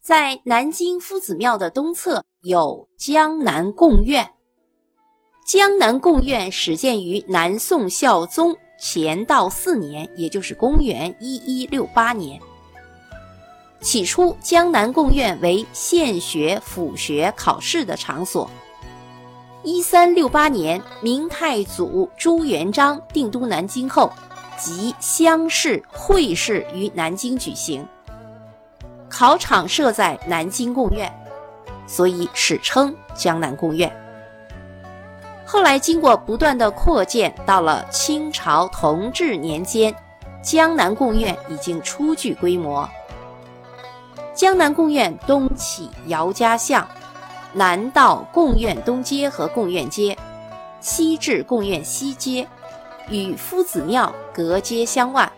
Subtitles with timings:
[0.00, 4.30] 在南京夫子庙的东侧有江南贡院。
[5.46, 12.40] 江南贡院始建于南宋孝宗乾道四年，也就是公元一一六八年。
[13.82, 18.50] 起初，江南贡院为县学、府学考试的场所。
[19.62, 24.10] 一三六八年，明太祖朱元璋定都南京后，
[24.58, 27.86] 即乡试、会试于南京举行。
[29.20, 31.12] 考场设在南京贡院，
[31.86, 33.94] 所以史称江南贡院。
[35.44, 39.94] 后来经过不断的扩建，到了清朝同治年间，
[40.42, 42.88] 江南贡院已经初具规模。
[44.34, 46.88] 江南贡院东起姚家巷，
[47.52, 50.16] 南到贡院东街和贡院街，
[50.80, 52.48] 西至贡院西街，
[53.10, 55.30] 与夫子庙隔街相望。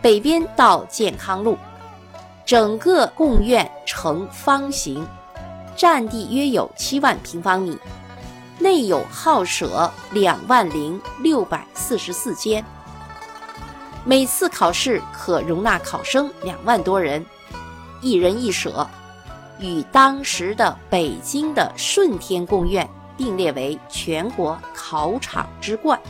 [0.00, 1.58] 北边到健康路，
[2.46, 5.04] 整个贡院呈方形，
[5.76, 7.76] 占地约有七万平方米，
[8.60, 12.64] 内有号舍两万零六百四十四间，
[14.04, 17.26] 每次考试可容纳考生两万多人。
[18.00, 18.88] 一人一舍，
[19.58, 26.00] 与当时的北京的顺天贡院并列为全国考场之冠。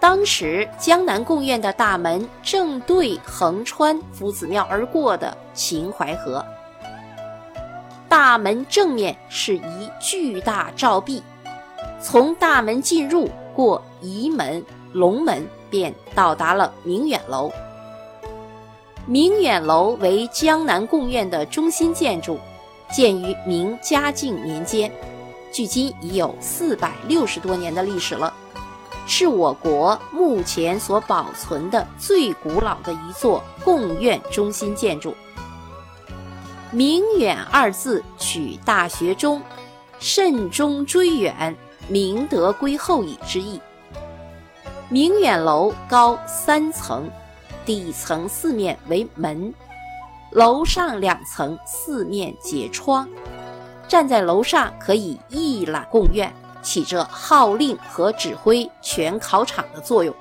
[0.00, 6.44] 当时江南贡院的大门正对横穿夫子庙而过的秦淮河，
[8.08, 11.20] 大门正面是一巨大照壁，
[12.00, 17.50] 从大门进入过仪门、龙门，便到达了明远楼。
[19.04, 22.38] 明远楼为江南贡院的中心建筑，
[22.92, 24.92] 建于明嘉靖年间，
[25.50, 28.32] 距今已有四百六十多年的历史了，
[29.08, 35.12] 是我国目前所保存的最古老的一座贡院中心建筑。
[36.70, 39.42] 明远二字取大学中
[39.98, 41.56] “慎终追远，
[41.88, 43.58] 明德归后矣”之意。
[44.90, 47.10] 明远楼高三层。
[47.64, 49.52] 底层四面为门，
[50.30, 53.06] 楼上两层四面结窗，
[53.86, 56.32] 站在楼上可以一览贡院，
[56.68, 60.14] 起着号令和指挥全考场的作用。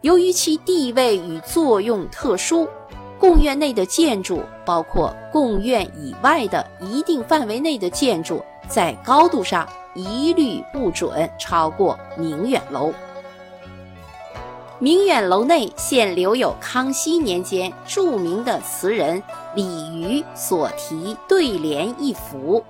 [0.00, 2.68] 由于其地位与作用特殊，
[3.16, 12.92] 贡院内的建筑，包括贡院以外的一定范围内的建筑，在高度上一律不准超过明远楼。
[14.80, 19.22] 明远楼内现留有康熙年间著名的词人
[19.54, 22.64] 李渔所题对联一幅：“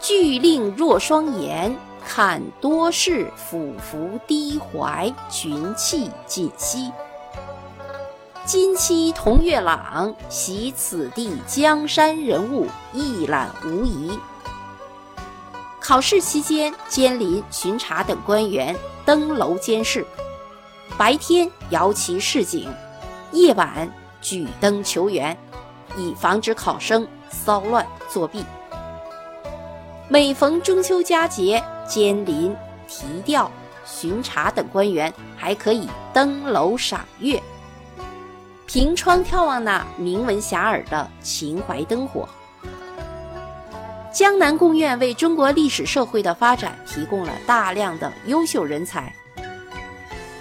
[0.00, 1.76] 巨令若双颜，
[2.06, 6.92] 看多事俯伏低怀，群气尽息。
[8.44, 14.18] 今期同月朗，习此地江山人物，一览无遗。”
[15.80, 20.06] 考试期间，监临、巡查等官员登楼监视。
[20.96, 22.72] 白天摇旗示警，
[23.32, 23.90] 夜晚
[24.22, 25.36] 举灯求援，
[25.96, 28.44] 以防止考生骚乱作弊。
[30.10, 33.50] 每逢中秋佳节，监临、提调、
[33.84, 37.38] 巡查等官员还可以登楼赏月，
[38.66, 42.26] 凭窗眺望那名闻遐迩的秦淮灯火。
[44.10, 49.14] 江南贡院为中国历史社会的发展提供了大量的优秀人才。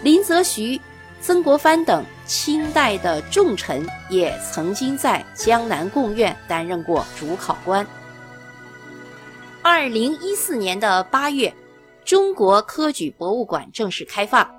[0.02, 0.80] 林则徐、
[1.20, 7.86] 曾国藩等清代的重臣也曾经在江南贡院担任过主考官。
[9.70, 11.54] 二零一四年的八月，
[12.06, 14.50] 中国科举博物馆正式开放。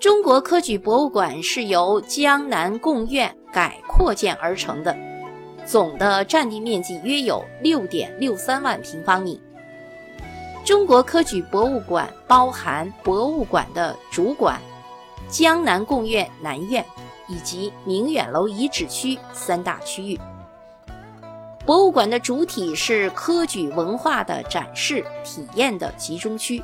[0.00, 4.96] 中国科举博物馆是由江南贡院改扩建而成的，
[5.64, 9.40] 总的占地面积约有六点六三万平方米。
[10.64, 14.60] 中国科举博物馆包含博物馆的主馆、
[15.28, 16.84] 江南贡院南院
[17.28, 20.18] 以及明远楼遗址区三大区域。
[21.64, 26.60] 博物馆的主体是科举文化的展示体验的集中区，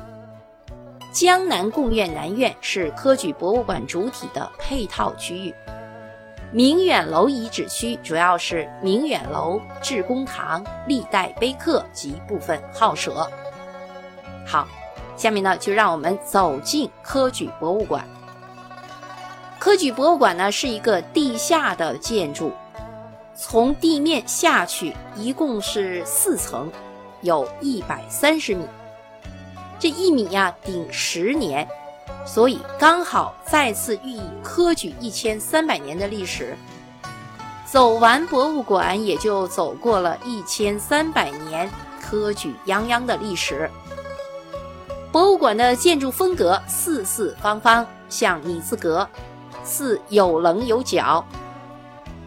[1.13, 5.55] 江南贡院南院是科举博物馆主体的配套区域，
[6.51, 13.25] 明远楼遗址区主要是明远楼、致公堂、历代碑刻及部分号舍。
[14.45, 14.67] 好，
[15.15, 18.05] 下面呢就让我们走进科举博物馆。
[19.57, 22.51] 科举博物馆呢是一个地下的建筑，
[23.41, 26.69] 从地面下去一共是四层，
[27.21, 28.67] 有一百三十米。
[29.79, 31.65] 这一米呀顶十年，
[32.25, 36.53] 所以刚好再次寓意科举一千三百年的历史。
[37.65, 41.71] 走完博物馆，也就走过了一千三百年
[42.01, 43.71] 科举泱泱的历史。
[45.13, 49.07] 博物馆的建筑风格四四方方，像米字格，
[49.63, 51.23] 似有棱有角，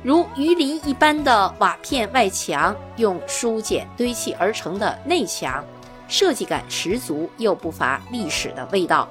[0.02, 5.64] 如鱼鳞一般的瓦片外墙，用书简堆砌而成的内墙，
[6.08, 9.08] 设计感十足，又不乏历史的味道。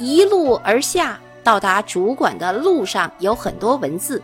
[0.00, 4.20] 一路而下，到达主馆的路上有很多文字。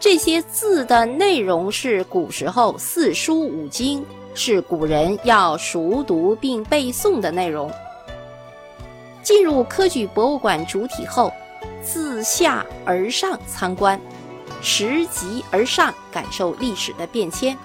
[0.00, 7.70] 这些字的内容是古时候四书五经，是古人要熟读并背诵的内容。
[9.22, 11.30] 进入科举博物馆主体后，
[11.82, 14.00] 自下而上参观，
[14.62, 17.56] 拾级而上感受历史的变迁。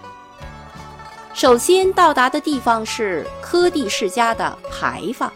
[1.34, 5.32] 首先到达的地方是柯蒂世家的牌坊，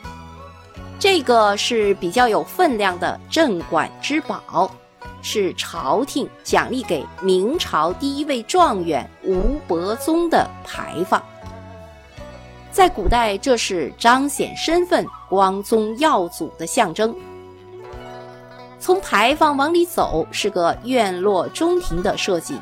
[0.99, 4.71] 这个是比较有分量的镇馆之宝。
[5.23, 11.21] 是朝廷奖励给明朝第一位状元吴伯宗的牌坊，
[12.71, 17.13] 在古代这是彰显身份、光宗耀祖的象征。
[18.79, 22.59] 从牌坊往里走，是个院落中庭的设计，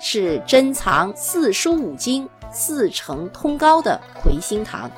[0.00, 4.90] 是珍藏四书五经、四承通高的魁星堂。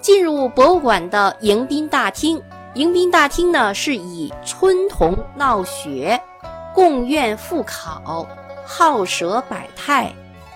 [0.00, 2.42] 进入博物馆的迎宾大厅。
[2.74, 6.20] 迎宾大厅呢，是以春童闹学、
[6.72, 8.26] 贡院复考、
[8.64, 10.12] 好蛇百态、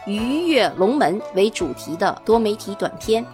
[0.06, 3.26] 鱼跃龙门为主题的多媒体短片，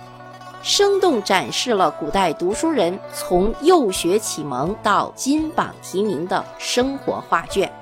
[0.68, 7.72] 生动展示了古代读书人从幼学启蒙到金榜题名的生活画卷。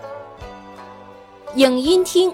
[1.57, 2.33] 影音厅，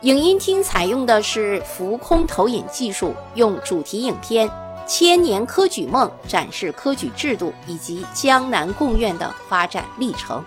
[0.00, 4.50] 影音厅采用的是浮空投影技术，用主题影片。
[4.84, 10.44] 千年科举梦展示科举制度以及江南贡院的发展历程。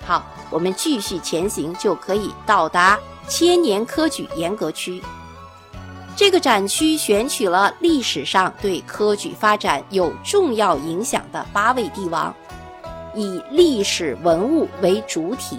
[0.00, 2.96] 好，我们继续前行，就可以到达
[3.26, 5.02] 千年科举严格区。
[6.14, 12.34] 这个展区选取了历史上对科举发展有重要影响的八位帝王，
[13.14, 15.58] 以历史文物为主体，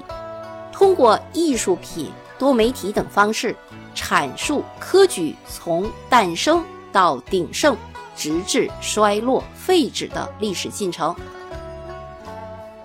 [0.72, 3.56] 通过艺术品、多媒体等方式
[3.96, 6.64] 阐述科举从诞生。
[6.92, 7.76] 到鼎盛，
[8.16, 11.16] 直至衰落废止的历史进程。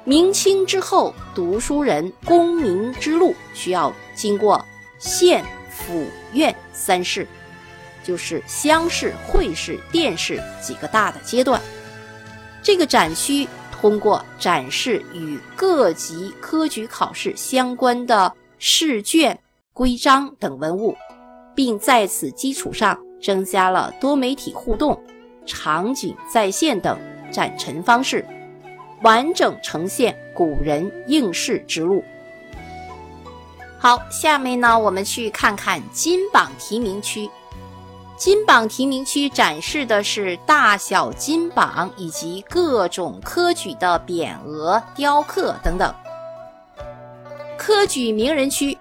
[0.05, 4.65] 明清之后，读书人功名之路需要经过
[4.99, 7.29] 县、府、院三试，
[8.09, 11.61] 就是乡试、会试、殿试几个大的阶段。
[12.63, 19.39] 这个展区通过展示与各级科举考试相关的试卷、
[19.75, 20.97] 规章等文物，
[21.55, 22.99] 并在此基础上。
[23.21, 24.97] 增加了多媒体互动、
[25.45, 26.97] 场景再现等
[27.33, 28.25] 展陈方式，
[29.03, 32.05] 完整呈现古人应试之路。
[33.77, 37.29] 好，下面呢，我们去看看金榜题名区。
[38.19, 45.95] 金榜题名区展示的是大小金榜以及各种科举的匾额、雕刻等等。
[47.57, 48.77] 科举名人区，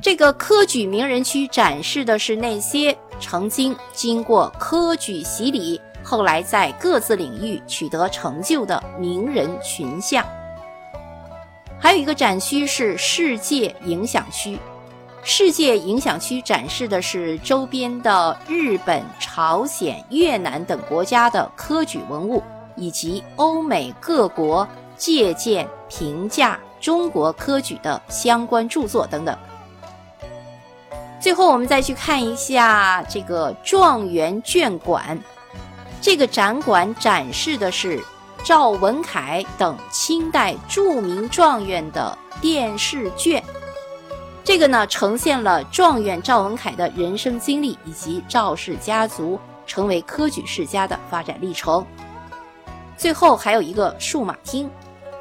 [0.00, 2.96] 这个科举名人区展示的是那些。
[3.20, 10.24] 曾经经过科举洗礼，后来在各自领域取得成就的名人群像。
[11.80, 14.56] 还有一个展区是世界影响区，
[15.22, 22.42] 世界影响区展示的是周边的日本、朝鲜、越南等国家的科举文物，
[22.76, 29.36] 以及欧美各国借鉴评价中国科举的相关著作等等。
[31.20, 35.18] 最后，我们再去看一下这个状元卷馆。
[36.00, 38.02] 这个展馆展示的是
[38.44, 43.42] 赵文凯等清代著名状元的殿试卷。
[44.48, 51.86] 这个呢，呈现了状元赵文凯的人生经历以及赵氏家族成为科举世家的发展历程。
[52.96, 54.70] 最后还有一个数码厅，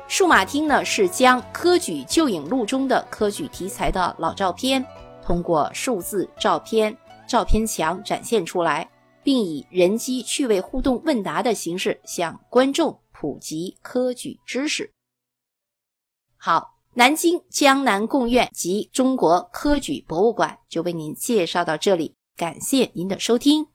[0.07, 4.81] 数码厅呢是将科举旧影录中的科举题材的老照片。
[5.21, 8.89] 通过数字照片、照片墙展现出来，
[9.23, 14.89] 并以人机趣味互动问答的形式向观众普及科举知识。
[16.37, 23.67] 好，南京江南贡院及中国科举博物馆就为您介绍到这里，感谢您的收听。